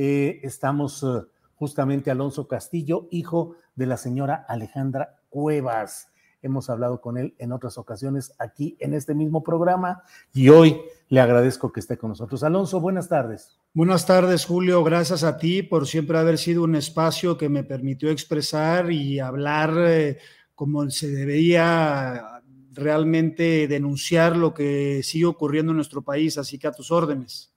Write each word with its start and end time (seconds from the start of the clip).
Eh, 0.00 0.38
estamos 0.44 1.02
eh, 1.02 1.26
justamente 1.56 2.12
Alonso 2.12 2.46
Castillo, 2.46 3.08
hijo 3.10 3.56
de 3.74 3.86
la 3.86 3.96
señora 3.96 4.46
Alejandra 4.46 5.18
Cuevas. 5.28 6.12
Hemos 6.40 6.70
hablado 6.70 7.00
con 7.00 7.18
él 7.18 7.34
en 7.38 7.50
otras 7.50 7.78
ocasiones 7.78 8.32
aquí 8.38 8.76
en 8.78 8.94
este 8.94 9.12
mismo 9.12 9.42
programa 9.42 10.04
y 10.32 10.50
hoy 10.50 10.80
le 11.08 11.20
agradezco 11.20 11.72
que 11.72 11.80
esté 11.80 11.98
con 11.98 12.10
nosotros. 12.10 12.44
Alonso, 12.44 12.80
buenas 12.80 13.08
tardes. 13.08 13.58
Buenas 13.74 14.06
tardes, 14.06 14.44
Julio. 14.44 14.84
Gracias 14.84 15.24
a 15.24 15.36
ti 15.36 15.64
por 15.64 15.88
siempre 15.88 16.16
haber 16.16 16.38
sido 16.38 16.62
un 16.62 16.76
espacio 16.76 17.36
que 17.36 17.48
me 17.48 17.64
permitió 17.64 18.08
expresar 18.08 18.92
y 18.92 19.18
hablar 19.18 19.74
eh, 19.78 20.18
como 20.54 20.88
se 20.90 21.08
debería 21.08 22.40
realmente 22.72 23.66
denunciar 23.66 24.36
lo 24.36 24.54
que 24.54 25.02
sigue 25.02 25.26
ocurriendo 25.26 25.72
en 25.72 25.76
nuestro 25.78 26.02
país. 26.02 26.38
Así 26.38 26.56
que 26.56 26.68
a 26.68 26.72
tus 26.72 26.92
órdenes. 26.92 27.52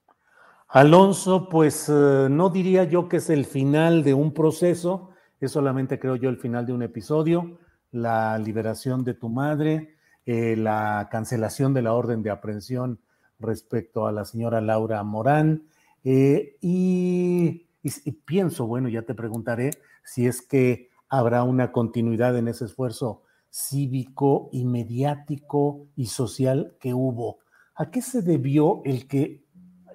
Alonso, 0.71 1.49
pues 1.49 1.89
eh, 1.89 2.27
no 2.29 2.49
diría 2.49 2.85
yo 2.85 3.09
que 3.09 3.17
es 3.17 3.29
el 3.29 3.45
final 3.45 4.03
de 4.03 4.13
un 4.13 4.33
proceso, 4.33 5.09
es 5.39 5.51
solamente 5.51 5.99
creo 5.99 6.15
yo 6.15 6.29
el 6.29 6.37
final 6.37 6.65
de 6.65 6.71
un 6.73 6.81
episodio, 6.81 7.59
la 7.91 8.37
liberación 8.37 9.03
de 9.03 9.13
tu 9.13 9.27
madre, 9.27 9.95
eh, 10.25 10.55
la 10.55 11.09
cancelación 11.11 11.73
de 11.73 11.81
la 11.81 11.93
orden 11.93 12.23
de 12.23 12.29
aprehensión 12.29 12.99
respecto 13.39 14.07
a 14.07 14.11
la 14.13 14.23
señora 14.23 14.61
Laura 14.61 15.03
Morán, 15.03 15.63
eh, 16.05 16.55
y, 16.61 17.67
y- 17.83 17.91
y 18.05 18.11
pienso, 18.13 18.65
bueno, 18.65 18.87
ya 18.87 19.01
te 19.01 19.13
preguntaré 19.13 19.71
si 20.05 20.25
es 20.25 20.41
que 20.41 20.89
habrá 21.09 21.43
una 21.43 21.71
continuidad 21.73 22.37
en 22.37 22.47
ese 22.47 22.65
esfuerzo 22.65 23.23
cívico 23.49 24.47
y 24.53 24.63
mediático 24.63 25.87
y 25.97 26.05
social 26.05 26.75
que 26.79 26.93
hubo. 26.93 27.39
¿A 27.75 27.91
qué 27.91 28.01
se 28.01 28.21
debió 28.21 28.81
el 28.85 29.07
que 29.07 29.43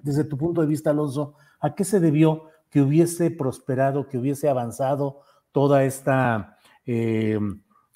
desde 0.01 0.23
tu 0.23 0.37
punto 0.37 0.61
de 0.61 0.67
vista, 0.67 0.89
Alonso, 0.89 1.35
¿a 1.59 1.75
qué 1.75 1.83
se 1.83 1.99
debió 1.99 2.43
que 2.69 2.81
hubiese 2.81 3.31
prosperado, 3.31 4.07
que 4.07 4.17
hubiese 4.17 4.49
avanzado 4.49 5.21
toda 5.51 5.83
esta 5.83 6.57
eh, 6.85 7.39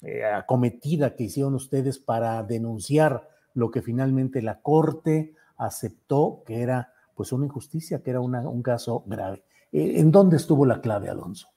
eh, 0.02 0.26
acometida 0.26 1.16
que 1.16 1.26
hicieron 1.26 1.54
ustedes 1.56 2.00
para 2.00 2.42
denunciar 2.44 3.30
lo 3.54 3.70
que 3.70 3.82
finalmente 3.82 4.42
la 4.42 4.62
Corte 4.62 5.36
aceptó 5.58 6.44
que 6.46 6.62
era 6.62 6.94
pues 7.16 7.32
una 7.32 7.46
injusticia, 7.46 8.02
que 8.02 8.10
era 8.10 8.20
un 8.22 8.64
caso 8.64 9.04
grave? 9.06 9.44
Eh, 9.72 10.00
¿En 10.00 10.12
dónde 10.12 10.38
estuvo 10.38 10.66
la 10.66 10.82
clave, 10.82 11.10
Alonso? 11.10 11.50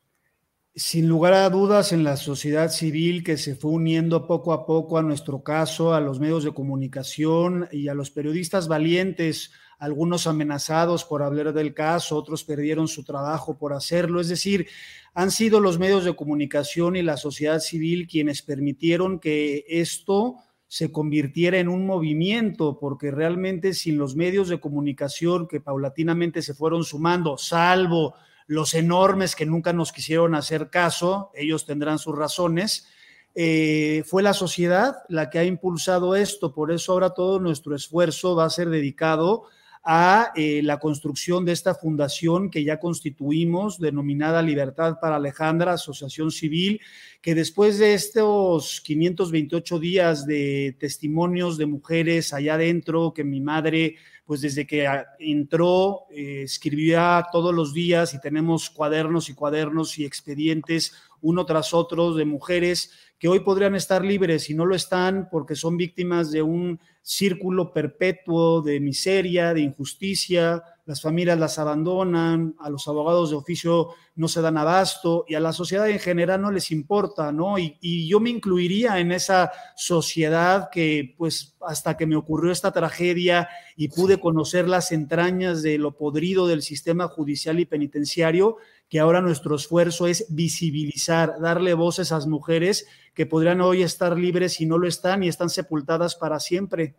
Sin 0.77 1.09
lugar 1.09 1.35
a 1.35 1.49
dudas, 1.51 1.93
en 1.93 2.03
la 2.03 2.17
sociedad 2.17 2.69
civil 2.69 3.23
que 3.23 3.37
se 3.37 3.55
fue 3.55 3.71
uniendo 3.71 4.27
poco 4.27 4.53
a 4.53 4.67
poco 4.67 4.99
a 4.99 5.03
nuestro 5.03 5.45
caso, 5.45 5.95
a 5.95 6.01
los 6.01 6.19
medios 6.19 6.43
de 6.43 6.53
comunicación 6.53 7.69
y 7.71 7.87
a 7.87 7.95
los 7.95 8.11
periodistas 8.11 8.67
valientes, 8.67 9.53
algunos 9.85 10.27
amenazados 10.27 11.05
por 11.05 11.23
hablar 11.23 11.53
del 11.53 11.75
caso, 11.75 12.17
otros 12.17 12.43
perdieron 12.43 12.89
su 12.89 13.05
trabajo 13.05 13.59
por 13.59 13.75
hacerlo. 13.75 14.21
Es 14.21 14.29
decir, 14.29 14.67
han 15.13 15.31
sido 15.31 15.61
los 15.61 15.79
medios 15.79 16.05
de 16.05 16.17
comunicación 16.17 16.97
y 16.97 17.03
la 17.03 17.17
sociedad 17.17 17.61
civil 17.61 18.07
quienes 18.09 18.43
permitieron 18.43 19.21
que 19.21 19.65
esto 19.69 20.37
se 20.67 20.91
convirtiera 20.91 21.59
en 21.59 21.69
un 21.69 21.87
movimiento, 21.87 22.79
porque 22.81 23.11
realmente 23.11 23.75
sin 23.75 23.99
los 23.99 24.17
medios 24.17 24.49
de 24.49 24.59
comunicación 24.59 25.47
que 25.47 25.61
paulatinamente 25.61 26.43
se 26.43 26.55
fueron 26.55 26.83
sumando, 26.83 27.37
salvo 27.39 28.15
los 28.47 28.75
enormes 28.75 29.37
que 29.37 29.47
nunca 29.47 29.73
nos 29.73 29.93
quisieron 29.93 30.35
hacer 30.35 30.71
caso, 30.71 31.31
ellos 31.35 31.65
tendrán 31.65 31.99
sus 31.99 32.17
razones, 32.17 32.89
eh, 33.35 34.03
fue 34.07 34.23
la 34.23 34.33
sociedad 34.33 34.97
la 35.09 35.29
que 35.29 35.39
ha 35.39 35.45
impulsado 35.45 36.17
esto, 36.17 36.55
por 36.55 36.73
eso 36.73 36.93
ahora 36.93 37.11
todo 37.11 37.39
nuestro 37.39 37.75
esfuerzo 37.75 38.35
va 38.35 38.47
a 38.47 38.51
ser 38.51 38.69
dedicado 38.71 39.45
a 39.85 40.33
eh, 40.35 40.63
la 40.63 40.79
construcción 40.79 41.45
de 41.45 41.53
esta 41.53 41.75
fundación 41.75 42.51
que 42.51 42.65
ya 42.65 42.81
constituimos, 42.81 43.79
denominada 43.79 44.41
Libertad 44.41 44.99
para 44.99 45.17
Alejandra, 45.17 45.75
Asociación 45.75 46.31
Civil, 46.31 46.81
que 47.21 47.35
después 47.35 47.79
de 47.79 47.93
estos 47.93 48.81
528 48.81 49.79
días 49.79 50.25
de 50.25 50.75
testimonios 50.81 51.59
de 51.59 51.67
mujeres 51.67 52.33
allá 52.33 52.55
adentro, 52.55 53.13
que 53.13 53.25
mi 53.25 53.43
madre, 53.43 53.97
pues 54.25 54.41
desde 54.41 54.67
que 54.67 54.89
entró, 55.19 56.07
eh, 56.11 56.43
escribía 56.45 57.27
todos 57.31 57.55
los 57.55 57.75
días 57.75 58.15
y 58.15 58.21
tenemos 58.21 58.71
cuadernos 58.71 59.29
y 59.29 59.35
cuadernos 59.35 59.99
y 59.99 60.07
expedientes 60.07 60.95
uno 61.21 61.45
tras 61.45 61.75
otro 61.75 62.15
de 62.15 62.25
mujeres 62.25 62.91
que 63.19 63.29
hoy 63.29 63.41
podrían 63.41 63.75
estar 63.75 64.03
libres 64.05 64.49
y 64.49 64.55
no 64.55 64.65
lo 64.65 64.75
están 64.75 65.29
porque 65.31 65.57
son 65.57 65.77
víctimas 65.77 66.31
de 66.31 66.43
un 66.43 66.81
círculo 67.05 67.73
perpetuo 67.73 68.63
de 68.63 68.81
miseria, 68.81 69.53
de 69.53 69.61
injusticia, 69.61 70.63
las 70.87 71.01
familias 71.01 71.39
las 71.39 71.59
abandonan, 71.59 72.55
a 72.59 72.69
los 72.69 72.87
abogados 72.89 73.31
de 73.31 73.37
oficio 73.37 73.89
no 74.17 74.29
se 74.29 74.43
dan 74.43 74.59
abasto 74.59 75.25
y 75.27 75.35
a 75.35 75.41
la 75.41 75.53
sociedad 75.53 75.89
en 75.89 75.99
general 75.99 76.43
no 76.43 76.51
les 76.51 76.71
importa, 76.71 77.33
¿no? 77.33 77.59
Y, 77.59 77.79
y 77.81 78.07
yo 78.07 78.21
me 78.21 78.31
incluiría 78.31 78.99
en 78.99 79.11
esa 79.11 79.51
sociedad 79.77 80.69
que 80.71 81.15
pues 81.17 81.57
hasta 81.67 81.97
que 81.97 82.07
me 82.07 82.17
ocurrió 82.17 82.53
esta 82.53 82.73
tragedia 82.73 83.49
y 83.77 83.89
pude 83.89 84.21
conocer 84.21 84.69
las 84.69 84.93
entrañas 84.93 85.63
de 85.63 85.79
lo 85.79 85.97
podrido 85.97 86.47
del 86.47 86.63
sistema 86.63 87.09
judicial 87.09 87.59
y 87.61 87.65
penitenciario, 87.65 88.57
que 88.89 89.01
ahora 89.01 89.21
nuestro 89.21 89.57
esfuerzo 89.57 90.07
es 90.07 90.27
visibilizar, 90.29 91.41
darle 91.41 91.75
voz 91.75 91.99
a 91.99 92.03
esas 92.03 92.27
mujeres 92.27 92.87
que 93.15 93.27
podrían 93.27 93.61
hoy 93.61 93.83
estar 93.83 94.19
libres 94.19 94.61
y 94.61 94.67
no 94.67 94.79
lo 94.79 94.87
están 94.87 95.23
y 95.23 95.29
están 95.29 95.49
sepultadas 95.49 96.15
para 96.15 96.41
siempre. 96.41 96.95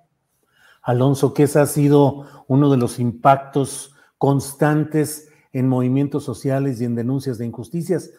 Alonso, 0.85 1.33
que 1.33 1.43
ese 1.43 1.59
ha 1.59 1.65
sido 1.65 2.45
uno 2.47 2.69
de 2.69 2.77
los 2.77 2.99
impactos 2.99 3.95
constantes 4.19 5.29
en 5.51 5.67
movimientos 5.67 6.23
sociales 6.23 6.79
y 6.79 6.85
en 6.85 6.93
denuncias 6.93 7.39
de 7.39 7.45
injusticias. 7.47 8.11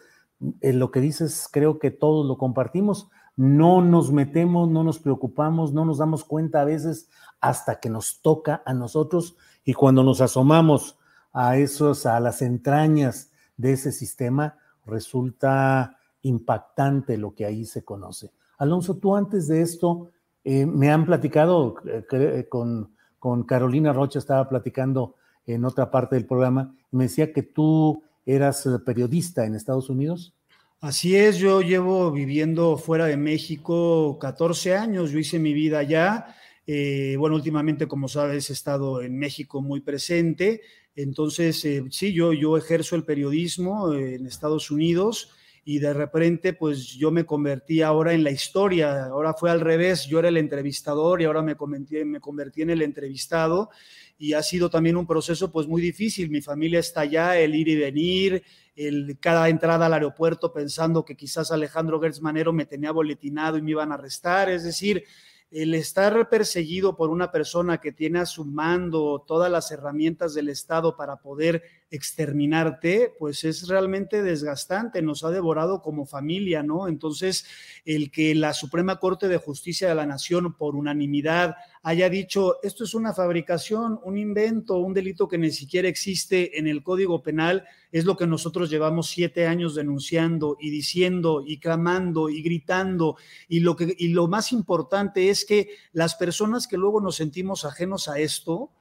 En 0.59 0.77
lo 0.77 0.91
que 0.91 0.99
dices, 0.99 1.47
creo 1.49 1.79
que 1.79 1.91
todos 1.91 2.27
lo 2.27 2.37
compartimos. 2.37 3.07
No 3.37 3.81
nos 3.81 4.11
metemos, 4.11 4.69
no 4.69 4.83
nos 4.83 4.99
preocupamos, 4.99 5.71
no 5.71 5.85
nos 5.85 5.99
damos 5.99 6.25
cuenta 6.25 6.59
a 6.59 6.65
veces 6.65 7.09
hasta 7.39 7.79
que 7.79 7.89
nos 7.89 8.21
toca 8.21 8.63
a 8.65 8.73
nosotros 8.73 9.37
y 9.63 9.73
cuando 9.73 10.03
nos 10.03 10.19
asomamos 10.19 10.97
a 11.31 11.55
esos, 11.57 12.05
a 12.05 12.19
las 12.19 12.41
entrañas 12.41 13.31
de 13.55 13.73
ese 13.73 13.93
sistema, 13.93 14.57
resulta 14.85 15.99
impactante 16.21 17.17
lo 17.17 17.33
que 17.33 17.45
ahí 17.45 17.63
se 17.63 17.85
conoce. 17.85 18.33
Alonso, 18.57 18.97
tú 18.97 19.15
antes 19.15 19.47
de 19.47 19.61
esto 19.61 20.09
eh, 20.49 20.65
me 20.65 20.89
han 20.89 21.05
platicado 21.05 21.75
eh, 21.85 22.05
cre- 22.09 22.47
con, 22.47 23.43
Carolina 23.43 23.91
Rocha, 23.91 24.17
estaba 24.17 24.47
platicando 24.47 25.15
en 25.45 25.65
otra 25.65 25.91
parte 25.91 26.15
del 26.15 26.25
programa, 26.25 26.73
me 26.89 27.03
decía 27.03 27.33
que 27.33 27.43
tú 27.43 28.01
eras 28.25 28.65
eh, 28.65 28.79
periodista 28.85 29.45
en 29.45 29.55
Estados 29.55 29.89
Unidos. 29.89 30.33
Así 30.79 31.17
es, 31.17 31.37
yo 31.37 31.61
llevo 31.61 32.13
viviendo 32.13 32.77
fuera 32.77 33.07
de 33.07 33.17
México 33.17 34.17
14 34.21 34.77
años, 34.77 35.11
yo 35.11 35.19
hice 35.19 35.37
mi 35.37 35.51
vida 35.51 35.79
allá. 35.79 36.33
Eh, 36.65 37.17
bueno, 37.19 37.35
últimamente, 37.35 37.85
como 37.85 38.07
sabes, 38.07 38.49
he 38.49 38.53
estado 38.53 39.01
en 39.01 39.19
México 39.19 39.61
muy 39.61 39.81
presente. 39.81 40.61
Entonces, 40.95 41.65
eh, 41.65 41.83
sí, 41.89 42.13
yo, 42.13 42.31
yo 42.31 42.55
ejerzo 42.55 42.95
el 42.95 43.03
periodismo 43.03 43.93
en 43.93 44.25
Estados 44.25 44.71
Unidos 44.71 45.31
y 45.69 45.79
de 45.79 45.93
repente 45.93 46.53
pues 46.53 46.93
yo 46.93 47.11
me 47.11 47.25
convertí 47.25 47.81
ahora 47.81 48.13
en 48.13 48.23
la 48.23 48.31
historia, 48.31 49.07
ahora 49.07 49.33
fue 49.33 49.51
al 49.51 49.59
revés, 49.59 50.05
yo 50.05 50.19
era 50.19 50.29
el 50.29 50.37
entrevistador 50.37 51.21
y 51.21 51.25
ahora 51.25 51.41
me 51.41 51.57
convertí, 51.57 52.05
me 52.05 52.21
convertí 52.21 52.61
en 52.61 52.69
el 52.69 52.81
entrevistado 52.81 53.69
y 54.17 54.31
ha 54.31 54.41
sido 54.43 54.69
también 54.69 54.95
un 54.95 55.05
proceso 55.05 55.51
pues 55.51 55.67
muy 55.67 55.81
difícil, 55.81 56.29
mi 56.29 56.39
familia 56.39 56.79
está 56.79 57.01
allá, 57.01 57.37
el 57.37 57.53
ir 57.53 57.67
y 57.67 57.75
venir, 57.75 58.43
el, 58.77 59.17
cada 59.19 59.49
entrada 59.49 59.87
al 59.87 59.93
aeropuerto 59.93 60.53
pensando 60.53 61.03
que 61.03 61.17
quizás 61.17 61.51
Alejandro 61.51 61.99
Gertz 61.99 62.21
Manero 62.21 62.53
me 62.53 62.65
tenía 62.65 62.93
boletinado 62.93 63.57
y 63.57 63.61
me 63.61 63.71
iban 63.71 63.91
a 63.91 63.95
arrestar, 63.95 64.49
es 64.49 64.63
decir, 64.63 65.03
el 65.49 65.73
estar 65.73 66.27
perseguido 66.29 66.97
por 66.97 67.09
una 67.09 67.31
persona 67.31 67.77
que 67.77 67.93
tiene 67.93 68.19
a 68.19 68.25
su 68.25 68.43
mando 68.43 69.23
todas 69.25 69.49
las 69.49 69.71
herramientas 69.71 70.33
del 70.33 70.49
Estado 70.49 70.97
para 70.97 71.17
poder 71.17 71.63
exterminarte, 71.89 73.13
pues 73.17 73.45
es 73.45 73.67
realmente 73.67 74.21
desgastante, 74.21 75.01
nos 75.01 75.23
ha 75.23 75.31
devorado 75.31 75.81
como 75.81 76.05
familia, 76.05 76.63
¿no? 76.63 76.89
Entonces, 76.89 77.45
el 77.85 78.11
que 78.11 78.35
la 78.35 78.53
Suprema 78.53 78.99
Corte 78.99 79.29
de 79.29 79.37
Justicia 79.37 79.87
de 79.87 79.95
la 79.95 80.05
Nación, 80.05 80.53
por 80.53 80.75
unanimidad, 80.75 81.55
haya 81.87 82.09
dicho, 82.09 82.57
esto 82.63 82.83
es 82.83 82.93
una 82.93 83.13
fabricación, 83.13 83.97
un 84.03 84.17
invento, 84.17 84.75
un 84.75 84.93
delito 84.93 85.25
que 85.29 85.37
ni 85.37 85.51
siquiera 85.51 85.87
existe 85.87 86.59
en 86.59 86.67
el 86.67 86.83
Código 86.83 87.23
Penal, 87.23 87.63
es 87.93 88.03
lo 88.03 88.17
que 88.17 88.27
nosotros 88.27 88.69
llevamos 88.69 89.07
siete 89.07 89.47
años 89.47 89.73
denunciando 89.73 90.57
y 90.59 90.69
diciendo 90.69 91.41
y 91.47 91.61
clamando 91.61 92.27
y 92.27 92.41
gritando. 92.41 93.15
Y 93.47 93.61
lo, 93.61 93.77
que, 93.77 93.95
y 93.97 94.09
lo 94.09 94.27
más 94.27 94.51
importante 94.51 95.29
es 95.29 95.45
que 95.45 95.69
las 95.93 96.15
personas 96.15 96.67
que 96.67 96.75
luego 96.75 96.99
nos 96.99 97.15
sentimos 97.15 97.63
ajenos 97.63 98.09
a 98.09 98.19
esto, 98.19 98.73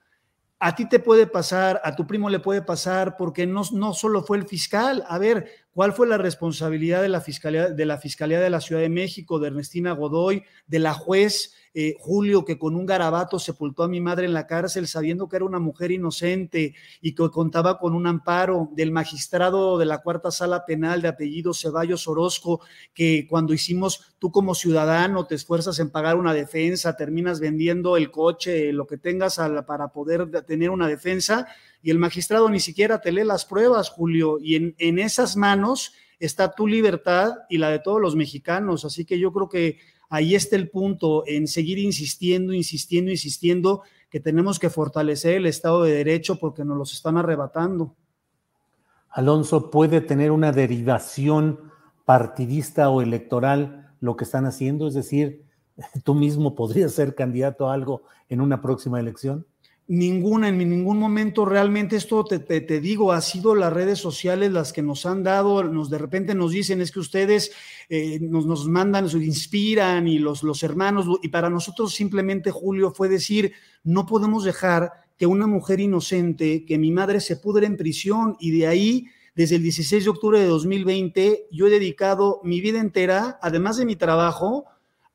a 0.58 0.74
ti 0.74 0.88
te 0.88 0.98
puede 0.98 1.28
pasar, 1.28 1.80
a 1.84 1.94
tu 1.94 2.08
primo 2.08 2.28
le 2.28 2.40
puede 2.40 2.62
pasar, 2.62 3.16
porque 3.16 3.46
no, 3.46 3.62
no 3.72 3.94
solo 3.94 4.24
fue 4.24 4.38
el 4.38 4.48
fiscal. 4.48 5.04
A 5.06 5.18
ver, 5.18 5.48
¿cuál 5.76 5.92
fue 5.92 6.06
la 6.06 6.16
responsabilidad 6.16 7.02
de 7.02 7.10
la 7.10 7.20
Fiscalía 7.20 7.68
de 7.68 7.84
la, 7.84 7.98
Fiscalía 7.98 8.40
de 8.40 8.48
la 8.48 8.62
Ciudad 8.62 8.80
de 8.80 8.88
México, 8.88 9.38
de 9.38 9.48
Ernestina 9.48 9.92
Godoy, 9.92 10.42
de 10.66 10.78
la 10.78 10.94
juez 10.94 11.52
eh, 11.78 11.94
Julio, 11.98 12.46
que 12.46 12.58
con 12.58 12.74
un 12.74 12.86
garabato 12.86 13.38
sepultó 13.38 13.82
a 13.82 13.88
mi 13.88 14.00
madre 14.00 14.24
en 14.24 14.32
la 14.32 14.46
cárcel 14.46 14.86
sabiendo 14.86 15.28
que 15.28 15.36
era 15.36 15.44
una 15.44 15.58
mujer 15.58 15.90
inocente 15.90 16.74
y 17.02 17.14
que 17.14 17.28
contaba 17.28 17.78
con 17.78 17.92
un 17.92 18.06
amparo 18.06 18.70
del 18.72 18.90
magistrado 18.90 19.76
de 19.76 19.84
la 19.84 19.98
cuarta 19.98 20.30
sala 20.30 20.64
penal 20.64 21.02
de 21.02 21.08
apellido 21.08 21.52
Ceballos 21.52 22.08
Orozco, 22.08 22.62
que 22.94 23.26
cuando 23.28 23.52
hicimos, 23.52 24.16
tú 24.18 24.30
como 24.32 24.54
ciudadano 24.54 25.26
te 25.26 25.34
esfuerzas 25.34 25.78
en 25.78 25.90
pagar 25.90 26.16
una 26.16 26.32
defensa, 26.32 26.96
terminas 26.96 27.40
vendiendo 27.40 27.98
el 27.98 28.10
coche, 28.10 28.72
lo 28.72 28.86
que 28.86 28.96
tengas 28.96 29.38
para 29.66 29.88
poder 29.88 30.30
tener 30.46 30.70
una 30.70 30.88
defensa, 30.88 31.46
y 31.86 31.90
el 31.90 32.00
magistrado 32.00 32.50
ni 32.50 32.58
siquiera 32.58 33.00
te 33.00 33.12
lee 33.12 33.22
las 33.22 33.44
pruebas, 33.44 33.90
Julio, 33.90 34.40
y 34.40 34.56
en, 34.56 34.98
esas 34.98 35.36
manos 35.36 35.92
está 36.18 36.52
tu 36.52 36.66
libertad 36.66 37.34
y 37.48 37.58
la 37.58 37.70
de 37.70 37.78
todos 37.78 38.00
los 38.00 38.16
mexicanos. 38.16 38.84
Así 38.84 39.04
que 39.04 39.20
yo 39.20 39.32
creo 39.32 39.48
que 39.48 39.78
ahí 40.08 40.34
está 40.34 40.56
el 40.56 40.68
punto 40.68 41.22
en 41.28 41.46
seguir 41.46 41.78
insistiendo, 41.78 42.52
insistiendo, 42.52 43.12
insistiendo 43.12 43.82
que 44.10 44.18
tenemos 44.18 44.58
que 44.58 44.68
fortalecer 44.68 45.36
el 45.36 45.46
Estado 45.46 45.84
de 45.84 45.92
Derecho 45.92 46.40
porque 46.40 46.64
nos 46.64 46.76
los 46.76 46.92
están 46.92 47.18
arrebatando. 47.18 47.94
Alonso, 49.08 49.70
¿puede 49.70 50.00
tener 50.00 50.32
una 50.32 50.50
derivación 50.50 51.70
partidista 52.04 52.90
o 52.90 53.00
electoral 53.00 53.94
lo 54.00 54.16
que 54.16 54.24
están 54.24 54.44
haciendo? 54.44 54.88
Es 54.88 54.94
decir, 54.94 55.44
¿tú 56.02 56.16
mismo 56.16 56.56
podrías 56.56 56.90
ser 56.90 57.14
candidato 57.14 57.70
a 57.70 57.74
algo 57.74 58.02
en 58.28 58.40
una 58.40 58.60
próxima 58.60 58.98
elección? 58.98 59.46
Ninguna, 59.88 60.48
en 60.48 60.58
ningún 60.58 60.98
momento 60.98 61.44
realmente 61.44 61.94
esto 61.94 62.24
te, 62.24 62.40
te, 62.40 62.80
digo, 62.80 63.12
ha 63.12 63.20
sido 63.20 63.54
las 63.54 63.72
redes 63.72 64.00
sociales 64.00 64.50
las 64.50 64.72
que 64.72 64.82
nos 64.82 65.06
han 65.06 65.22
dado, 65.22 65.62
nos 65.62 65.90
de 65.90 65.98
repente 65.98 66.34
nos 66.34 66.50
dicen 66.50 66.80
es 66.80 66.90
que 66.90 66.98
ustedes 66.98 67.52
eh, 67.88 68.18
nos, 68.20 68.46
nos 68.46 68.66
mandan, 68.66 69.04
nos 69.04 69.14
inspiran 69.14 70.08
y 70.08 70.18
los, 70.18 70.42
los 70.42 70.64
hermanos, 70.64 71.06
y 71.22 71.28
para 71.28 71.50
nosotros 71.50 71.94
simplemente 71.94 72.50
Julio 72.50 72.90
fue 72.90 73.08
decir, 73.08 73.52
no 73.84 74.06
podemos 74.06 74.42
dejar 74.42 74.90
que 75.16 75.26
una 75.26 75.46
mujer 75.46 75.78
inocente, 75.78 76.64
que 76.64 76.78
mi 76.78 76.90
madre 76.90 77.20
se 77.20 77.36
pudre 77.36 77.66
en 77.66 77.76
prisión 77.76 78.36
y 78.40 78.50
de 78.58 78.66
ahí 78.66 79.06
desde 79.36 79.56
el 79.56 79.62
16 79.62 80.04
de 80.04 80.10
octubre 80.10 80.40
de 80.40 80.46
2020 80.46 81.48
yo 81.52 81.66
he 81.66 81.70
dedicado 81.70 82.40
mi 82.42 82.60
vida 82.60 82.80
entera, 82.80 83.38
además 83.40 83.76
de 83.76 83.84
mi 83.84 83.94
trabajo, 83.94 84.64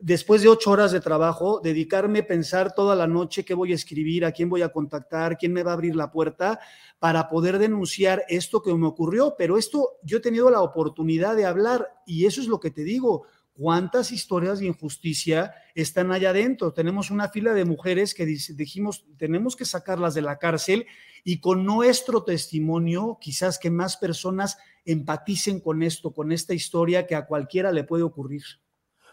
después 0.01 0.42
de 0.42 0.50
ocho 0.50 0.71
horas 0.71 0.92
de 0.92 1.00
trabajo, 1.00 1.62
dedicarme 1.63 2.19
a 2.19 2.27
pensar 2.27 2.74
toda 2.74 2.95
la 2.95 3.07
noche 3.07 3.45
qué 3.45 3.53
voy 3.53 3.71
a 3.71 3.75
escribir, 3.75 4.25
a 4.25 4.31
quién 4.31 4.50
voy 4.50 4.63
a 4.63 4.69
contactar, 4.69 5.38
quién 5.38 5.53
me 5.53 5.63
va 5.63 5.71
a 5.71 5.74
abrir 5.75 5.95
la 5.95 6.12
puerta 6.12 6.59
para 7.00 7.30
poder 7.30 7.59
denunciar 7.59 8.24
esto 8.27 8.62
que 8.62 8.74
me 8.74 8.88
ocurrió. 8.88 9.36
Pero 9.38 9.57
esto 9.57 9.98
yo 10.03 10.18
he 10.18 10.21
tenido 10.21 10.50
la 10.50 10.62
oportunidad 10.62 11.36
de 11.36 11.45
hablar 11.45 11.88
y 12.06 12.25
eso 12.25 12.42
es 12.42 12.48
lo 12.48 12.59
que 12.59 12.71
te 12.71 12.83
digo. 12.83 13.25
¿Cuántas 13.53 14.12
historias 14.12 14.59
de 14.59 14.65
injusticia 14.65 15.53
están 15.75 16.12
allá 16.12 16.31
adentro? 16.31 16.74
Tenemos 16.74 17.12
una 17.12 17.30
fila 17.30 17.53
de 17.53 17.65
mujeres 17.65 18.13
que 18.15 18.25
dijimos, 18.25 19.06
tenemos 19.18 19.56
que 19.56 19.65
sacarlas 19.65 20.15
de 20.15 20.21
la 20.24 20.39
cárcel 20.39 20.88
y 21.24 21.39
con 21.39 21.65
nuestro 21.65 22.24
testimonio, 22.24 23.19
quizás 23.21 23.59
que 23.59 23.69
más 23.69 23.98
personas 23.98 24.57
empaticen 24.83 25.59
con 25.59 25.83
esto, 25.83 26.12
con 26.12 26.31
esta 26.31 26.56
historia 26.56 27.06
que 27.06 27.13
a 27.13 27.27
cualquiera 27.27 27.71
le 27.71 27.83
puede 27.83 28.03
ocurrir. 28.03 28.44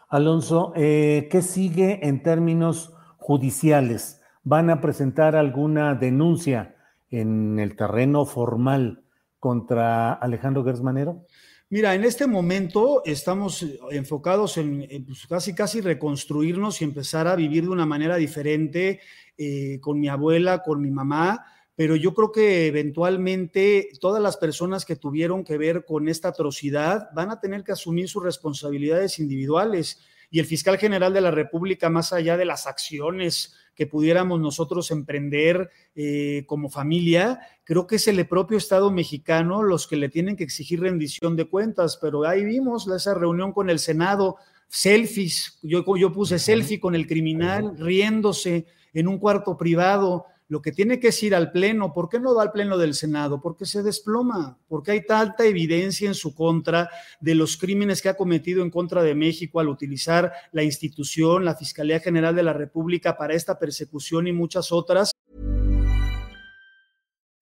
Alonso, 0.08 0.72
eh, 0.74 1.28
¿qué 1.30 1.42
sigue 1.42 2.06
en 2.06 2.22
términos 2.22 2.94
judiciales? 3.18 4.22
¿Van 4.42 4.70
a 4.70 4.80
presentar 4.80 5.36
alguna 5.36 5.94
denuncia 5.94 6.76
en 7.10 7.58
el 7.58 7.76
terreno 7.76 8.24
formal 8.24 9.04
contra 9.38 10.14
Alejandro 10.14 10.64
Gersmanero? 10.64 11.26
Mira, 11.68 11.94
en 11.94 12.04
este 12.04 12.26
momento 12.26 13.02
estamos 13.04 13.66
enfocados 13.90 14.56
en, 14.56 15.04
pues, 15.04 15.26
casi 15.26 15.54
casi 15.54 15.82
reconstruirnos 15.82 16.80
y 16.80 16.84
empezar 16.84 17.28
a 17.28 17.36
vivir 17.36 17.64
de 17.64 17.68
una 17.68 17.84
manera 17.84 18.16
diferente 18.16 19.00
eh, 19.36 19.78
con 19.80 20.00
mi 20.00 20.08
abuela, 20.08 20.62
con 20.62 20.80
mi 20.80 20.90
mamá 20.90 21.44
pero 21.78 21.94
yo 21.94 22.12
creo 22.12 22.32
que 22.32 22.66
eventualmente 22.66 23.90
todas 24.00 24.20
las 24.20 24.36
personas 24.36 24.84
que 24.84 24.96
tuvieron 24.96 25.44
que 25.44 25.56
ver 25.56 25.84
con 25.84 26.08
esta 26.08 26.30
atrocidad 26.30 27.08
van 27.14 27.30
a 27.30 27.38
tener 27.38 27.62
que 27.62 27.70
asumir 27.70 28.08
sus 28.08 28.24
responsabilidades 28.24 29.20
individuales. 29.20 30.00
Y 30.28 30.40
el 30.40 30.46
fiscal 30.46 30.76
general 30.76 31.12
de 31.12 31.20
la 31.20 31.30
República, 31.30 31.88
más 31.88 32.12
allá 32.12 32.36
de 32.36 32.46
las 32.46 32.66
acciones 32.66 33.54
que 33.76 33.86
pudiéramos 33.86 34.40
nosotros 34.40 34.90
emprender 34.90 35.70
eh, 35.94 36.42
como 36.48 36.68
familia, 36.68 37.38
creo 37.62 37.86
que 37.86 37.94
es 37.94 38.08
el 38.08 38.26
propio 38.26 38.58
Estado 38.58 38.90
mexicano 38.90 39.62
los 39.62 39.86
que 39.86 39.94
le 39.94 40.08
tienen 40.08 40.34
que 40.34 40.42
exigir 40.42 40.80
rendición 40.80 41.36
de 41.36 41.44
cuentas. 41.44 41.96
Pero 42.02 42.24
ahí 42.24 42.44
vimos 42.44 42.88
esa 42.88 43.14
reunión 43.14 43.52
con 43.52 43.70
el 43.70 43.78
Senado, 43.78 44.34
selfies, 44.66 45.60
yo, 45.62 45.84
yo 45.96 46.12
puse 46.12 46.40
selfie 46.40 46.80
con 46.80 46.96
el 46.96 47.06
criminal 47.06 47.78
riéndose 47.78 48.66
en 48.92 49.06
un 49.06 49.18
cuarto 49.18 49.56
privado 49.56 50.26
lo 50.48 50.62
que 50.62 50.72
tiene 50.72 50.98
que 50.98 51.10
ir 51.22 51.34
al 51.34 51.52
Pleno. 51.52 51.92
¿Por 51.92 52.08
qué 52.08 52.18
no 52.18 52.34
va 52.34 52.42
al 52.42 52.52
Pleno 52.52 52.78
del 52.78 52.94
Senado? 52.94 53.40
Porque 53.40 53.66
se 53.66 53.82
desploma, 53.82 54.58
porque 54.68 54.92
hay 54.92 55.06
tanta 55.06 55.44
evidencia 55.44 56.08
en 56.08 56.14
su 56.14 56.34
contra 56.34 56.90
de 57.20 57.34
los 57.34 57.56
crímenes 57.56 58.02
que 58.02 58.08
ha 58.08 58.16
cometido 58.16 58.62
en 58.62 58.70
contra 58.70 59.02
de 59.02 59.14
México 59.14 59.60
al 59.60 59.68
utilizar 59.68 60.32
la 60.52 60.62
institución, 60.62 61.44
la 61.44 61.54
Fiscalía 61.54 62.00
General 62.00 62.34
de 62.34 62.42
la 62.42 62.52
República 62.52 63.16
para 63.16 63.34
esta 63.34 63.58
persecución 63.58 64.26
y 64.26 64.32
muchas 64.32 64.72
otras. 64.72 65.12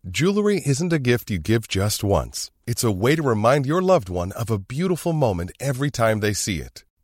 Jewelry 0.08 0.62
isn't 0.64 0.92
a 0.92 1.00
gift 1.00 1.30
you 1.30 1.38
give 1.38 1.66
just 1.68 2.04
once. 2.04 2.52
It's 2.64 2.84
a 2.84 2.92
way 2.92 3.16
to 3.16 3.22
remind 3.22 3.66
your 3.66 3.82
loved 3.82 4.08
one 4.08 4.30
of 4.32 4.50
a 4.50 4.58
beautiful 4.58 5.12
moment 5.12 5.50
every 5.58 5.90
time 5.90 6.20
they 6.20 6.32
see 6.32 6.60
it. 6.60 6.85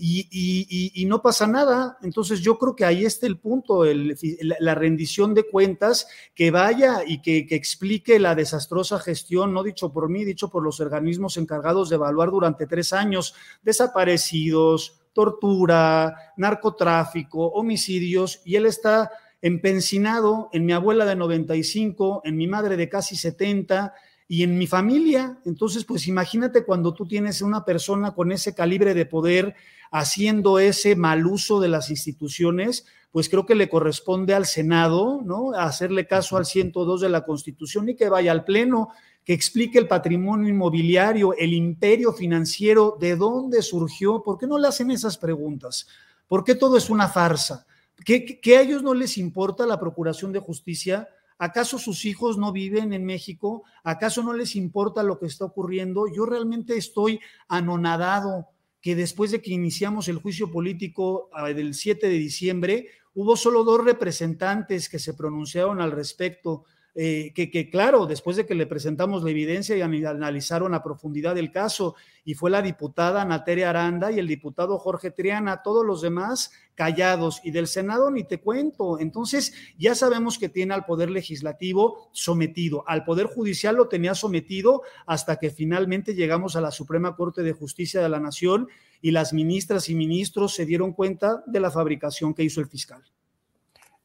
Y, 0.00 1.04
no 1.06 1.20
pasa 1.20 1.46
nada. 1.46 1.98
Entonces 2.02 2.40
yo 2.40 2.58
creo 2.58 2.74
que 2.74 2.84
ahí 2.84 3.04
está 3.04 3.26
el 3.26 3.38
punto, 3.38 3.84
la, 3.84 4.74
rendición 4.74 5.34
de 5.34 5.44
cuentas, 5.44 6.08
que 6.34 6.50
vaya 6.50 7.02
y 7.06 7.20
que, 7.20 7.46
que, 7.46 7.54
explique 7.54 8.18
la 8.18 8.34
desastrosa 8.34 8.98
gestión, 8.98 9.52
no 9.52 9.62
dicho 9.62 9.92
por 9.92 10.08
mí, 10.08 10.24
dicho 10.24 10.48
por 10.48 10.62
los 10.62 10.80
organismos 10.80 11.36
encargados 11.36 11.90
de 11.90 11.96
evaluar 11.96 12.30
durante 12.30 12.66
tres 12.66 12.92
años, 12.92 13.34
desaparecidos, 13.62 15.00
tortura, 15.12 16.32
narcotráfico, 16.36 17.46
homicidios, 17.48 18.40
y 18.44 18.56
él 18.56 18.66
está 18.66 19.10
empencinado 19.42 20.48
en 20.52 20.66
mi 20.66 20.72
abuela 20.72 21.04
de 21.04 21.16
95, 21.16 22.22
en 22.24 22.36
mi 22.36 22.46
madre 22.46 22.76
de 22.76 22.88
casi 22.88 23.16
70 23.16 23.94
y 24.30 24.44
en 24.44 24.56
mi 24.56 24.68
familia. 24.68 25.40
Entonces, 25.44 25.84
pues 25.84 26.06
imagínate 26.06 26.64
cuando 26.64 26.94
tú 26.94 27.04
tienes 27.04 27.42
una 27.42 27.64
persona 27.64 28.14
con 28.14 28.30
ese 28.30 28.54
calibre 28.54 28.94
de 28.94 29.04
poder 29.04 29.56
haciendo 29.90 30.60
ese 30.60 30.94
mal 30.94 31.26
uso 31.26 31.58
de 31.58 31.66
las 31.66 31.90
instituciones, 31.90 32.86
pues 33.10 33.28
creo 33.28 33.44
que 33.44 33.56
le 33.56 33.68
corresponde 33.68 34.32
al 34.32 34.46
Senado, 34.46 35.20
¿no? 35.24 35.50
Hacerle 35.54 36.06
caso 36.06 36.36
al 36.36 36.46
102 36.46 37.00
de 37.00 37.08
la 37.08 37.24
Constitución 37.24 37.88
y 37.88 37.96
que 37.96 38.08
vaya 38.08 38.30
al 38.30 38.44
Pleno, 38.44 38.90
que 39.24 39.32
explique 39.32 39.80
el 39.80 39.88
patrimonio 39.88 40.48
inmobiliario, 40.48 41.34
el 41.36 41.52
imperio 41.52 42.12
financiero, 42.12 42.96
de 43.00 43.16
dónde 43.16 43.62
surgió, 43.62 44.22
¿por 44.22 44.38
qué 44.38 44.46
no 44.46 44.58
le 44.58 44.68
hacen 44.68 44.92
esas 44.92 45.18
preguntas? 45.18 45.88
¿Por 46.28 46.44
qué 46.44 46.54
todo 46.54 46.76
es 46.76 46.88
una 46.88 47.08
farsa? 47.08 47.66
¿Qué, 48.04 48.40
a 48.56 48.60
ellos 48.60 48.84
no 48.84 48.94
les 48.94 49.18
importa 49.18 49.66
la 49.66 49.80
procuración 49.80 50.30
de 50.30 50.38
justicia? 50.38 51.08
¿Acaso 51.42 51.78
sus 51.78 52.04
hijos 52.04 52.36
no 52.36 52.52
viven 52.52 52.92
en 52.92 53.06
México? 53.06 53.64
¿Acaso 53.82 54.22
no 54.22 54.34
les 54.34 54.56
importa 54.56 55.02
lo 55.02 55.18
que 55.18 55.24
está 55.24 55.46
ocurriendo? 55.46 56.04
Yo 56.14 56.26
realmente 56.26 56.76
estoy 56.76 57.18
anonadado 57.48 58.48
que 58.82 58.94
después 58.94 59.30
de 59.30 59.40
que 59.40 59.50
iniciamos 59.50 60.08
el 60.08 60.18
juicio 60.18 60.50
político 60.50 61.30
ah, 61.32 61.48
del 61.48 61.72
7 61.72 62.08
de 62.08 62.18
diciembre, 62.18 62.88
hubo 63.14 63.36
solo 63.36 63.64
dos 63.64 63.82
representantes 63.82 64.90
que 64.90 64.98
se 64.98 65.14
pronunciaron 65.14 65.80
al 65.80 65.92
respecto. 65.92 66.66
Eh, 66.94 67.32
que, 67.34 67.70
claro, 67.70 68.06
después 68.06 68.36
de 68.36 68.46
que 68.46 68.54
le 68.54 68.66
presentamos 68.66 69.22
la 69.22 69.30
evidencia 69.30 69.76
y 69.76 69.82
analizaron 69.82 70.74
a 70.74 70.82
profundidad 70.82 71.38
el 71.38 71.52
caso, 71.52 71.94
y 72.24 72.34
fue 72.34 72.50
la 72.50 72.62
diputada 72.62 73.24
Nateria 73.24 73.70
Aranda 73.70 74.10
y 74.10 74.18
el 74.18 74.26
diputado 74.26 74.78
Jorge 74.78 75.10
Triana, 75.10 75.62
todos 75.62 75.86
los 75.86 76.02
demás 76.02 76.52
callados, 76.74 77.40
y 77.44 77.52
del 77.52 77.68
Senado 77.68 78.10
ni 78.10 78.24
te 78.24 78.40
cuento. 78.40 78.98
Entonces, 78.98 79.52
ya 79.78 79.94
sabemos 79.94 80.38
que 80.38 80.48
tiene 80.48 80.74
al 80.74 80.84
Poder 80.84 81.10
Legislativo 81.10 82.10
sometido, 82.12 82.84
al 82.88 83.04
Poder 83.04 83.26
Judicial 83.26 83.76
lo 83.76 83.88
tenía 83.88 84.14
sometido 84.14 84.82
hasta 85.06 85.36
que 85.36 85.50
finalmente 85.50 86.14
llegamos 86.14 86.56
a 86.56 86.60
la 86.60 86.70
Suprema 86.70 87.14
Corte 87.14 87.42
de 87.42 87.52
Justicia 87.52 88.02
de 88.02 88.08
la 88.08 88.20
Nación 88.20 88.68
y 89.00 89.12
las 89.12 89.32
ministras 89.32 89.88
y 89.88 89.94
ministros 89.94 90.54
se 90.54 90.66
dieron 90.66 90.92
cuenta 90.92 91.42
de 91.46 91.60
la 91.60 91.70
fabricación 91.70 92.34
que 92.34 92.42
hizo 92.42 92.60
el 92.60 92.66
fiscal. 92.66 93.02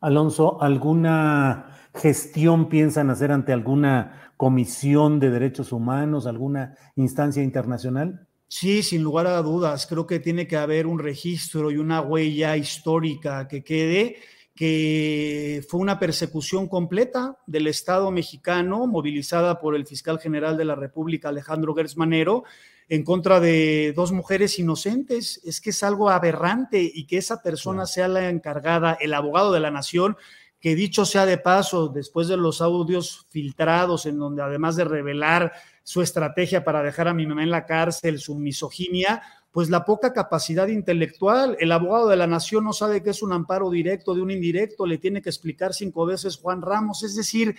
Alonso, 0.05 0.61
¿alguna 0.61 1.89
gestión 1.95 2.69
piensan 2.69 3.09
hacer 3.09 3.31
ante 3.31 3.51
alguna 3.51 4.31
comisión 4.37 5.19
de 5.19 5.31
derechos 5.31 5.71
humanos, 5.71 6.27
alguna 6.27 6.75
instancia 6.95 7.41
internacional? 7.41 8.27
Sí, 8.47 8.83
sin 8.83 9.01
lugar 9.01 9.25
a 9.25 9.41
dudas. 9.41 9.87
Creo 9.87 10.05
que 10.05 10.19
tiene 10.19 10.45
que 10.45 10.57
haber 10.57 10.85
un 10.85 10.99
registro 10.99 11.71
y 11.71 11.77
una 11.77 12.01
huella 12.01 12.55
histórica 12.55 13.47
que 13.47 13.63
quede 13.63 14.17
que 14.53 15.65
fue 15.67 15.79
una 15.79 15.97
persecución 15.97 16.67
completa 16.67 17.39
del 17.47 17.65
Estado 17.65 18.11
mexicano, 18.11 18.85
movilizada 18.85 19.59
por 19.59 19.75
el 19.75 19.87
fiscal 19.87 20.19
general 20.19 20.55
de 20.55 20.65
la 20.65 20.75
República, 20.75 21.29
Alejandro 21.29 21.73
Gersmanero, 21.73 22.43
en 22.87 23.03
contra 23.03 23.39
de 23.39 23.93
dos 23.95 24.11
mujeres 24.11 24.59
inocentes. 24.59 25.41
Es 25.43 25.61
que 25.61 25.71
es 25.71 25.83
algo 25.83 26.09
aberrante 26.09 26.81
y 26.81 27.05
que 27.07 27.17
esa 27.17 27.41
persona 27.41 27.85
sea 27.85 28.07
la 28.07 28.29
encargada, 28.29 28.97
el 28.99 29.13
abogado 29.13 29.51
de 29.51 29.59
la 29.59 29.71
nación, 29.71 30.17
que 30.59 30.75
dicho 30.75 31.05
sea 31.05 31.25
de 31.25 31.37
paso, 31.37 31.89
después 31.89 32.27
de 32.27 32.37
los 32.37 32.61
audios 32.61 33.27
filtrados, 33.29 34.05
en 34.05 34.17
donde 34.17 34.41
además 34.41 34.75
de 34.75 34.85
revelar 34.85 35.53
su 35.83 36.01
estrategia 36.01 36.63
para 36.63 36.81
dejar 36.81 37.07
a 37.07 37.13
mi 37.13 37.27
mamá 37.27 37.43
en 37.43 37.51
la 37.51 37.65
cárcel, 37.65 38.19
su 38.19 38.35
misoginia, 38.35 39.21
pues 39.51 39.69
la 39.69 39.85
poca 39.85 40.11
capacidad 40.11 40.67
intelectual. 40.67 41.55
El 41.59 41.71
abogado 41.71 42.09
de 42.09 42.17
la 42.17 42.27
nación 42.27 42.63
no 42.63 42.73
sabe 42.73 43.03
qué 43.03 43.11
es 43.11 43.21
un 43.21 43.31
amparo 43.31 43.69
directo 43.69 44.15
de 44.15 44.21
un 44.21 44.31
indirecto, 44.31 44.85
le 44.85 44.97
tiene 44.97 45.21
que 45.21 45.29
explicar 45.29 45.73
cinco 45.73 46.05
veces 46.05 46.37
Juan 46.37 46.61
Ramos. 46.61 47.03
Es 47.03 47.15
decir, 47.15 47.55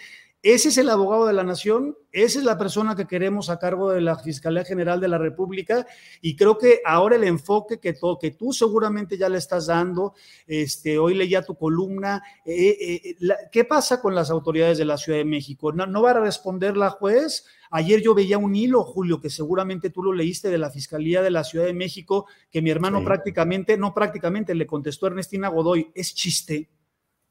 ese 0.54 0.68
es 0.68 0.78
el 0.78 0.88
abogado 0.90 1.26
de 1.26 1.32
la 1.32 1.42
nación, 1.42 1.96
esa 2.12 2.38
es 2.38 2.44
la 2.44 2.56
persona 2.56 2.94
que 2.94 3.08
queremos 3.08 3.50
a 3.50 3.58
cargo 3.58 3.90
de 3.90 4.00
la 4.00 4.16
Fiscalía 4.16 4.64
General 4.64 5.00
de 5.00 5.08
la 5.08 5.18
República 5.18 5.84
y 6.20 6.36
creo 6.36 6.56
que 6.56 6.82
ahora 6.84 7.16
el 7.16 7.24
enfoque 7.24 7.80
que, 7.80 7.96
que 8.20 8.30
tú 8.30 8.52
seguramente 8.52 9.18
ya 9.18 9.28
le 9.28 9.38
estás 9.38 9.66
dando, 9.66 10.14
este, 10.46 11.00
hoy 11.00 11.14
leía 11.14 11.42
tu 11.42 11.56
columna, 11.56 12.22
eh, 12.44 12.76
eh, 12.80 13.16
¿qué 13.50 13.64
pasa 13.64 14.00
con 14.00 14.14
las 14.14 14.30
autoridades 14.30 14.78
de 14.78 14.84
la 14.84 14.98
Ciudad 14.98 15.18
de 15.18 15.24
México? 15.24 15.72
¿No, 15.72 15.84
¿No 15.84 16.00
va 16.00 16.12
a 16.12 16.20
responder 16.20 16.76
la 16.76 16.90
juez? 16.90 17.44
Ayer 17.72 18.00
yo 18.00 18.14
veía 18.14 18.38
un 18.38 18.54
hilo, 18.54 18.84
Julio, 18.84 19.20
que 19.20 19.30
seguramente 19.30 19.90
tú 19.90 20.00
lo 20.04 20.12
leíste 20.12 20.48
de 20.48 20.58
la 20.58 20.70
Fiscalía 20.70 21.22
de 21.22 21.32
la 21.32 21.42
Ciudad 21.42 21.66
de 21.66 21.74
México, 21.74 22.26
que 22.52 22.62
mi 22.62 22.70
hermano 22.70 23.02
prácticamente, 23.02 23.76
no 23.76 23.92
prácticamente, 23.92 24.54
le 24.54 24.68
contestó 24.68 25.08
Ernestina 25.08 25.48
Godoy, 25.48 25.90
es 25.92 26.14
chiste 26.14 26.68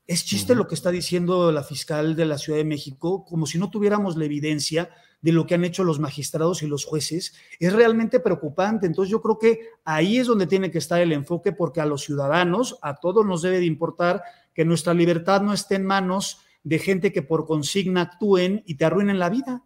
es 0.08 0.24
chiste 0.26 0.54
lo 0.54 0.68
que 0.68 0.76
está 0.76 0.92
diciendo 0.92 1.52
la 1.52 1.64
fiscal 1.64 2.16
de 2.16 2.26
la 2.26 2.38
Ciudad 2.38 2.60
de 2.60 2.66
México, 2.66 3.26
como 3.26 3.48
si 3.48 3.58
no 3.58 3.72
tuviéramos 3.72 4.18
la 4.18 4.26
evidencia 4.26 4.90
de 5.22 5.32
lo 5.32 5.48
que 5.48 5.56
han 5.56 5.66
hecho 5.66 5.84
los 5.84 6.00
magistrados 6.00 6.62
y 6.62 6.68
los 6.68 6.86
jueces. 6.86 7.34
Es 7.60 7.74
realmente 7.74 8.20
preocupante. 8.20 8.86
Entonces 8.86 9.12
yo 9.12 9.22
creo 9.22 9.40
que 9.40 9.60
ahí 9.84 10.20
es 10.20 10.28
donde 10.28 10.46
tiene 10.46 10.70
que 10.70 10.78
estar 10.78 11.02
el 11.02 11.12
enfoque 11.12 11.52
porque 11.52 11.82
a 11.82 11.86
los 11.88 12.04
ciudadanos, 12.04 12.78
a 12.84 12.98
todos 12.98 13.26
nos 13.26 13.42
debe 13.42 13.58
de 13.58 13.66
importar 13.66 14.22
que 14.54 14.66
nuestra 14.66 14.94
libertad 14.94 15.42
no 15.42 15.54
esté 15.54 15.76
en 15.76 15.86
manos 15.86 16.42
de 16.64 16.78
gente 16.78 17.12
que 17.12 17.24
por 17.24 17.48
consigna 17.48 18.02
actúen 18.02 18.62
y 18.68 18.76
te 18.76 18.86
arruinen 18.86 19.18
la 19.18 19.30
vida. 19.30 19.64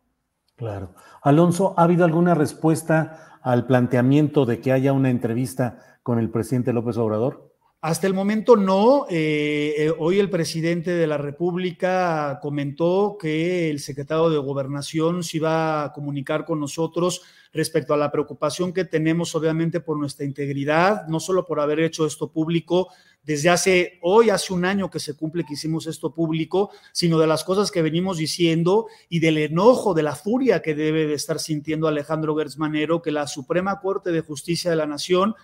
Claro. 0.55 0.93
Alonso, 1.21 1.73
¿ha 1.77 1.83
habido 1.83 2.05
alguna 2.05 2.35
respuesta 2.35 3.39
al 3.41 3.65
planteamiento 3.65 4.45
de 4.45 4.61
que 4.61 4.71
haya 4.71 4.93
una 4.93 5.09
entrevista 5.09 5.99
con 6.03 6.19
el 6.19 6.29
presidente 6.29 6.71
López 6.71 6.95
Obrador? 6.97 7.48
Hasta 7.81 8.07
el 8.07 8.13
momento 8.13 8.57
no. 8.57 9.05
Eh, 9.09 9.73
eh, 9.77 9.93
hoy 9.97 10.19
el 10.19 10.29
presidente 10.29 10.91
de 10.91 11.07
la 11.07 11.17
República 11.17 12.37
comentó 12.41 13.17
que 13.17 13.69
el 13.69 13.79
secretario 13.79 14.29
de 14.29 14.37
Gobernación 14.37 15.23
se 15.23 15.37
iba 15.37 15.85
a 15.85 15.93
comunicar 15.93 16.43
con 16.43 16.59
nosotros 16.59 17.21
respecto 17.53 17.93
a 17.93 17.97
la 17.97 18.11
preocupación 18.11 18.73
que 18.73 18.83
tenemos, 18.83 19.33
obviamente, 19.33 19.79
por 19.79 19.97
nuestra 19.97 20.25
integridad, 20.25 21.07
no 21.07 21.21
solo 21.21 21.45
por 21.45 21.61
haber 21.61 21.79
hecho 21.79 22.05
esto 22.05 22.29
público 22.29 22.89
desde 23.23 23.49
hace, 23.49 23.99
hoy 24.01 24.29
hace 24.29 24.53
un 24.53 24.65
año 24.65 24.89
que 24.89 24.99
se 24.99 25.15
cumple 25.15 25.45
que 25.45 25.53
hicimos 25.53 25.87
esto 25.87 26.13
público, 26.13 26.71
sino 26.91 27.17
de 27.17 27.27
las 27.27 27.45
cosas 27.45 27.71
que 27.71 27.81
venimos 27.81 28.17
diciendo 28.17 28.87
y 29.07 29.19
del 29.19 29.37
enojo, 29.37 29.93
de 29.93 30.03
la 30.03 30.15
furia 30.15 30.61
que 30.61 30.75
debe 30.75 31.07
de 31.07 31.13
estar 31.13 31.39
sintiendo 31.39 31.87
Alejandro 31.87 32.35
Gersmanero, 32.35 33.01
que 33.01 33.11
la 33.11 33.25
Suprema 33.27 33.79
Corte 33.79 34.11
de 34.11 34.21
Justicia 34.21 34.69
de 34.69 34.77
la 34.77 34.85
Nación 34.85 35.35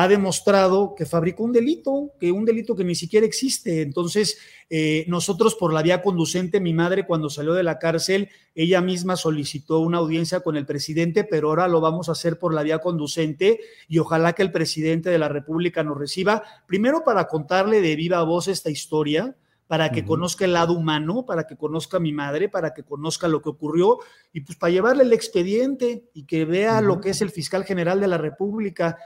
ha 0.00 0.06
demostrado 0.06 0.94
que 0.94 1.06
fabricó 1.06 1.42
un 1.42 1.52
delito, 1.52 2.12
que 2.20 2.30
un 2.30 2.44
delito 2.44 2.76
que 2.76 2.84
ni 2.84 2.94
siquiera 2.94 3.26
existe. 3.26 3.82
Entonces, 3.82 4.38
eh, 4.70 5.04
nosotros 5.08 5.56
por 5.56 5.72
la 5.72 5.82
vía 5.82 6.02
conducente, 6.02 6.60
mi 6.60 6.72
madre 6.72 7.04
cuando 7.04 7.28
salió 7.28 7.52
de 7.52 7.64
la 7.64 7.80
cárcel, 7.80 8.28
ella 8.54 8.80
misma 8.80 9.16
solicitó 9.16 9.80
una 9.80 9.98
audiencia 9.98 10.38
con 10.38 10.56
el 10.56 10.66
presidente, 10.66 11.24
pero 11.24 11.48
ahora 11.48 11.66
lo 11.66 11.80
vamos 11.80 12.08
a 12.08 12.12
hacer 12.12 12.38
por 12.38 12.54
la 12.54 12.62
vía 12.62 12.78
conducente 12.78 13.58
y 13.88 13.98
ojalá 13.98 14.34
que 14.34 14.42
el 14.42 14.52
presidente 14.52 15.10
de 15.10 15.18
la 15.18 15.28
República 15.28 15.82
nos 15.82 15.98
reciba, 15.98 16.44
primero 16.68 17.02
para 17.04 17.26
contarle 17.26 17.80
de 17.80 17.96
viva 17.96 18.22
voz 18.22 18.46
esta 18.46 18.70
historia, 18.70 19.34
para 19.68 19.90
que 19.92 20.02
conozca 20.02 20.46
el 20.46 20.54
lado 20.54 20.72
humano, 20.72 21.26
para 21.26 21.46
que 21.46 21.54
conozca 21.54 21.98
a 21.98 22.00
mi 22.00 22.10
madre, 22.10 22.48
para 22.48 22.72
que 22.72 22.82
conozca 22.82 23.28
lo 23.28 23.42
que 23.42 23.50
ocurrió 23.50 23.98
y 24.32 24.40
pues 24.40 24.56
para 24.56 24.72
llevarle 24.72 25.04
el 25.04 25.12
expediente 25.12 26.08
y 26.14 26.24
que 26.24 26.46
vea 26.46 26.80
lo 26.80 27.02
que 27.02 27.10
es 27.10 27.20
el 27.20 27.30
fiscal 27.30 27.64
general 27.64 28.00
de 28.00 28.08
la 28.08 28.16
República 28.16 28.96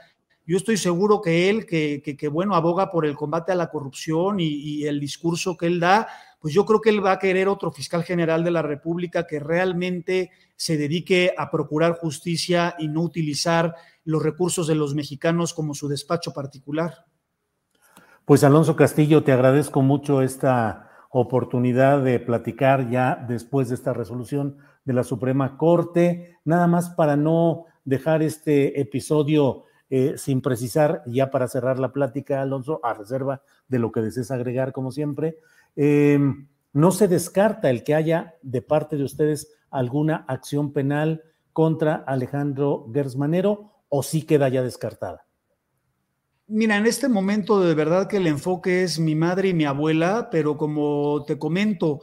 yo 0.45 0.57
estoy 0.57 0.77
seguro 0.77 1.21
que 1.21 1.49
él, 1.49 1.65
que, 1.65 2.01
que, 2.01 2.27
bueno, 2.27 2.55
aboga 2.55 2.91
por 2.91 3.05
el 3.05 3.15
combate 3.15 3.51
a 3.51 3.55
la 3.55 3.69
corrupción 3.69 4.39
y, 4.39 4.83
el 4.85 4.99
discurso 4.99 5.55
que 5.55 5.67
él 5.67 5.79
da, 5.79 6.07
pues 6.39 6.53
yo 6.53 6.65
creo 6.65 6.81
que 6.81 6.89
él 6.89 7.03
va 7.03 7.13
a 7.13 7.19
querer 7.19 7.47
otro 7.47 7.71
fiscal 7.71 8.03
general 8.03 8.43
de 8.43 8.51
la 8.51 8.61
República 8.61 9.25
que 9.25 9.39
realmente 9.39 10.31
se 10.55 10.77
dedique 10.77 11.33
a 11.37 11.49
procurar 11.49 11.97
justicia 11.97 12.75
y 12.77 12.89
no 12.89 13.01
utilizar 13.01 13.73
los 14.03 14.21
recursos 14.21 14.67
de 14.67 14.75
los 14.75 14.93
mexicanos 14.93 15.53
como 15.53 15.73
su 15.73 15.87
despacho 15.87 16.33
particular. 16.33 17.05
Pues 18.25 18.43
Alonso 18.43 18.75
Castillo, 18.75 19.23
te 19.23 19.31
agradezco 19.31 19.81
mucho 19.81 20.21
esta 20.21 20.89
oportunidad 21.09 22.03
de 22.03 22.19
platicar 22.19 22.89
ya 22.89 23.15
después 23.15 23.69
de 23.69 23.75
esta 23.75 23.93
resolución 23.93 24.57
de 24.83 24.93
la 24.93 25.03
Suprema 25.03 25.57
Corte, 25.57 26.37
nada 26.43 26.67
más 26.67 26.89
para 26.89 27.15
no 27.15 27.65
dejar 27.85 28.23
este 28.23 28.81
episodio 28.81 29.65
eh, 29.95 30.17
sin 30.17 30.41
precisar, 30.41 31.03
ya 31.05 31.29
para 31.29 31.47
cerrar 31.47 31.77
la 31.77 31.93
plática, 31.93 32.41
Alonso, 32.41 32.79
a 32.81 32.95
reserva 32.95 33.43
de 33.67 33.77
lo 33.77 33.91
que 33.91 34.01
desees 34.01 34.31
agregar, 34.31 34.71
como 34.71 34.91
siempre, 34.91 35.37
em, 35.75 36.47
no 36.73 36.89
se 36.89 37.07
descarta 37.07 37.69
el 37.69 37.83
que 37.83 37.93
haya 37.93 38.33
de 38.41 38.63
parte 38.63 38.97
de 38.97 39.03
ustedes 39.03 39.53
alguna 39.69 40.25
acción 40.27 40.73
penal 40.73 41.21
contra 41.51 41.93
Alejandro 41.93 42.89
Gersmanero 42.91 43.83
o 43.87 44.01
sí 44.01 44.23
queda 44.23 44.49
ya 44.49 44.63
descartada. 44.63 45.27
Mira, 46.47 46.77
en 46.77 46.87
este 46.87 47.07
momento 47.07 47.61
de 47.61 47.75
verdad 47.75 48.07
que 48.07 48.17
el 48.17 48.25
enfoque 48.25 48.81
es 48.81 48.97
mi 48.99 49.13
madre 49.13 49.49
y 49.49 49.53
mi 49.53 49.65
abuela, 49.65 50.29
pero 50.31 50.57
como 50.57 51.23
te 51.27 51.37
comento, 51.37 51.99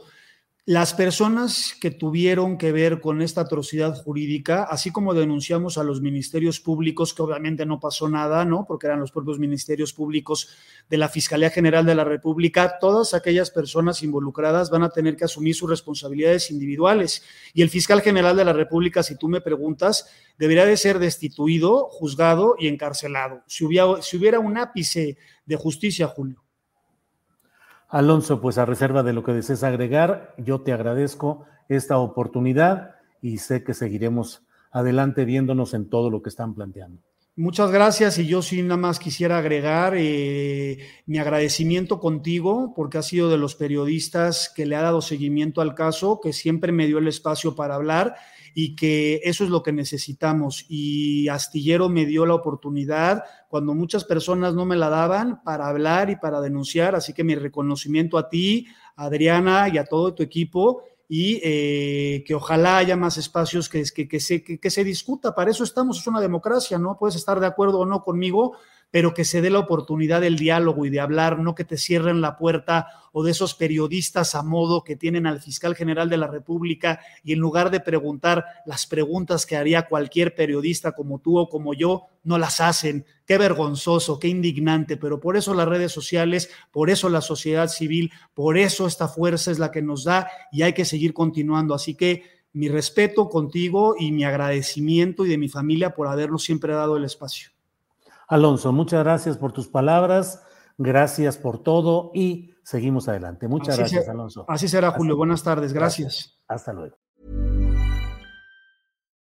las 0.65 0.93
personas 0.93 1.75
que 1.81 1.89
tuvieron 1.89 2.59
que 2.59 2.71
ver 2.71 3.01
con 3.01 3.23
esta 3.23 3.41
atrocidad 3.41 3.95
jurídica, 3.95 4.63
así 4.63 4.91
como 4.91 5.15
denunciamos 5.15 5.79
a 5.79 5.83
los 5.83 6.01
ministerios 6.01 6.59
públicos, 6.59 7.15
que 7.15 7.23
obviamente 7.23 7.65
no 7.65 7.79
pasó 7.79 8.07
nada, 8.07 8.45
¿no? 8.45 8.65
Porque 8.67 8.85
eran 8.85 8.99
los 8.99 9.11
propios 9.11 9.39
ministerios 9.39 9.91
públicos 9.91 10.49
de 10.87 10.97
la 10.97 11.09
Fiscalía 11.09 11.49
General 11.49 11.83
de 11.83 11.95
la 11.95 12.03
República, 12.03 12.77
todas 12.79 13.15
aquellas 13.15 13.49
personas 13.49 14.03
involucradas 14.03 14.69
van 14.69 14.83
a 14.83 14.91
tener 14.91 15.17
que 15.17 15.25
asumir 15.25 15.55
sus 15.55 15.67
responsabilidades 15.67 16.51
individuales. 16.51 17.23
Y 17.55 17.63
el 17.63 17.69
fiscal 17.71 18.01
general 18.01 18.37
de 18.37 18.45
la 18.45 18.53
República, 18.53 19.01
si 19.01 19.17
tú 19.17 19.29
me 19.29 19.41
preguntas, 19.41 20.11
debería 20.37 20.67
de 20.67 20.77
ser 20.77 20.99
destituido, 20.99 21.87
juzgado 21.89 22.55
y 22.59 22.67
encarcelado. 22.67 23.41
Si 23.47 23.65
hubiera, 23.65 23.99
si 24.03 24.15
hubiera 24.15 24.39
un 24.39 24.59
ápice 24.59 25.17
de 25.43 25.55
justicia, 25.55 26.07
Julio. 26.07 26.40
Alonso, 27.91 28.39
pues 28.39 28.57
a 28.57 28.65
reserva 28.65 29.03
de 29.03 29.11
lo 29.11 29.23
que 29.23 29.33
desees 29.33 29.63
agregar, 29.63 30.33
yo 30.37 30.61
te 30.61 30.71
agradezco 30.71 31.45
esta 31.67 31.97
oportunidad 31.97 32.95
y 33.21 33.37
sé 33.37 33.63
que 33.63 33.73
seguiremos 33.73 34.43
adelante 34.71 35.25
viéndonos 35.25 35.73
en 35.73 35.89
todo 35.89 36.09
lo 36.09 36.21
que 36.21 36.29
están 36.29 36.55
planteando. 36.55 37.01
Muchas 37.35 37.71
gracias 37.71 38.17
y 38.17 38.27
yo 38.27 38.41
sí 38.41 38.61
nada 38.61 38.77
más 38.77 38.99
quisiera 38.99 39.37
agregar 39.37 39.95
eh, 39.97 40.79
mi 41.05 41.17
agradecimiento 41.17 41.99
contigo 41.99 42.73
porque 42.75 42.97
has 42.97 43.07
sido 43.07 43.29
de 43.29 43.37
los 43.37 43.55
periodistas 43.55 44.51
que 44.53 44.65
le 44.65 44.75
ha 44.75 44.81
dado 44.81 45.01
seguimiento 45.01 45.61
al 45.61 45.75
caso, 45.75 46.19
que 46.21 46.33
siempre 46.33 46.71
me 46.71 46.87
dio 46.87 46.97
el 46.97 47.07
espacio 47.07 47.55
para 47.55 47.75
hablar 47.75 48.15
y 48.53 48.75
que 48.75 49.21
eso 49.23 49.43
es 49.43 49.49
lo 49.49 49.63
que 49.63 49.71
necesitamos. 49.71 50.65
Y 50.69 51.27
Astillero 51.29 51.89
me 51.89 52.05
dio 52.05 52.25
la 52.25 52.35
oportunidad 52.35 53.23
cuando 53.49 53.73
muchas 53.73 54.03
personas 54.03 54.53
no 54.53 54.65
me 54.65 54.75
la 54.75 54.89
daban 54.89 55.41
para 55.43 55.67
hablar 55.67 56.09
y 56.09 56.15
para 56.15 56.41
denunciar. 56.41 56.95
Así 56.95 57.13
que 57.13 57.23
mi 57.23 57.35
reconocimiento 57.35 58.17
a 58.17 58.29
ti, 58.29 58.67
Adriana 58.95 59.69
y 59.69 59.77
a 59.77 59.85
todo 59.85 60.13
tu 60.13 60.23
equipo 60.23 60.83
y 61.13 61.41
eh, 61.43 62.23
que 62.25 62.33
ojalá 62.33 62.77
haya 62.77 62.95
más 62.95 63.17
espacios 63.17 63.67
que, 63.67 63.83
que, 63.93 64.07
que, 64.07 64.21
se, 64.21 64.41
que, 64.41 64.69
se 64.69 64.83
discuta. 64.85 65.35
Para 65.35 65.51
eso 65.51 65.65
estamos, 65.65 65.99
es 65.99 66.07
una 66.07 66.21
democracia, 66.21 66.77
¿no? 66.77 66.97
Puedes 66.97 67.17
estar 67.17 67.37
de 67.41 67.47
acuerdo 67.47 67.79
o 67.79 67.85
no 67.85 68.01
conmigo, 68.01 68.55
pero 68.91 69.13
que 69.13 69.25
se 69.25 69.41
dé 69.41 69.49
la 69.49 69.59
oportunidad 69.59 70.21
del 70.21 70.37
diálogo 70.37 70.85
y 70.85 70.89
de 70.89 70.99
hablar, 70.99 71.39
no 71.39 71.55
que 71.55 71.63
te 71.63 71.77
cierren 71.77 72.21
la 72.21 72.37
puerta 72.37 72.87
o 73.13 73.23
de 73.23 73.31
esos 73.31 73.55
periodistas 73.55 74.35
a 74.35 74.43
modo 74.43 74.83
que 74.83 74.95
tienen 74.95 75.25
al 75.25 75.41
fiscal 75.41 75.75
general 75.75 76.09
de 76.09 76.17
la 76.17 76.27
República 76.27 76.99
y 77.23 77.33
en 77.33 77.39
lugar 77.39 77.71
de 77.71 77.79
preguntar 77.79 78.45
las 78.65 78.85
preguntas 78.85 79.45
que 79.45 79.57
haría 79.57 79.87
cualquier 79.87 80.35
periodista 80.35 80.91
como 80.91 81.19
tú 81.19 81.37
o 81.37 81.49
como 81.49 81.73
yo, 81.73 82.07
no 82.23 82.37
las 82.37 82.61
hacen. 82.61 83.05
Qué 83.25 83.37
vergonzoso, 83.37 84.19
qué 84.19 84.27
indignante, 84.27 84.97
pero 84.97 85.19
por 85.19 85.37
eso 85.37 85.53
las 85.53 85.67
redes 85.67 85.91
sociales, 85.91 86.49
por 86.71 86.89
eso 86.89 87.09
la 87.09 87.21
sociedad 87.21 87.69
civil, 87.69 88.11
por 88.33 88.57
eso 88.57 88.87
esta 88.87 89.07
fuerza 89.07 89.51
es 89.51 89.59
la 89.59 89.71
que 89.71 89.81
nos 89.81 90.03
da 90.03 90.29
y 90.51 90.61
hay 90.63 90.73
que 90.73 90.85
seguir 90.85 91.13
continuando. 91.13 91.73
Así 91.73 91.95
que 91.95 92.23
mi 92.53 92.67
respeto 92.67 93.29
contigo 93.29 93.95
y 93.97 94.11
mi 94.11 94.25
agradecimiento 94.25 95.25
y 95.25 95.29
de 95.29 95.37
mi 95.37 95.47
familia 95.47 95.93
por 95.93 96.07
habernos 96.07 96.43
siempre 96.43 96.73
dado 96.73 96.97
el 96.97 97.05
espacio. 97.05 97.51
Alonso, 98.31 98.71
muchas 98.71 99.03
gracias 99.03 99.37
por 99.37 99.51
tus 99.51 99.67
palabras, 99.67 100.41
gracias 100.77 101.37
por 101.37 101.61
todo 101.61 102.11
y 102.13 102.53
seguimos 102.63 103.09
adelante. 103.09 103.49
Muchas 103.49 103.77
así 103.77 103.93
gracias, 103.93 104.07
Alonso. 104.07 104.45
Así 104.47 104.69
será, 104.69 104.91
Julio. 104.91 105.17
Buenas 105.17 105.43
tardes. 105.43 105.73
Gracias. 105.73 106.07
gracias. 106.07 106.39
Hasta 106.47 106.71
luego. 106.71 106.95